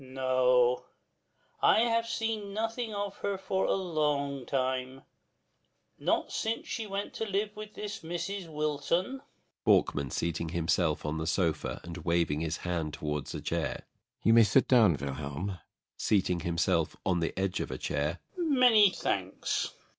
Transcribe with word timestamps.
FOLDAL. 0.01 0.15
No, 0.15 0.85
I 1.61 1.81
have 1.81 2.07
seen 2.07 2.55
nothing 2.55 2.91
of 2.91 3.17
her 3.17 3.37
for 3.37 3.65
a 3.65 3.73
long 3.75 4.47
time; 4.47 5.03
not 5.99 6.31
since 6.31 6.65
she 6.67 6.87
went 6.87 7.13
to 7.13 7.23
live 7.23 7.55
with 7.55 7.75
this 7.75 7.99
Mrs. 7.99 8.49
Wilton. 8.51 9.21
BORKMAN. 9.63 10.09
[Seating 10.09 10.49
himself 10.49 11.05
on 11.05 11.19
the 11.19 11.27
sofa 11.27 11.81
and 11.83 11.97
waving 11.99 12.39
his 12.39 12.57
hand 12.57 12.95
toward 12.95 13.31
a 13.35 13.39
chair.] 13.41 13.83
You 14.23 14.33
may 14.33 14.41
sit 14.43 14.67
down, 14.67 14.97
Vilhelm. 14.97 15.37
FOLDAL. 15.45 15.59
[Seating 15.97 16.39
himself 16.39 16.95
on 17.05 17.19
the 17.19 17.37
edge 17.37 17.59
of 17.59 17.69
a 17.69 17.77
chair.] 17.77 18.17
Many 18.35 18.89
thanks. 18.89 19.69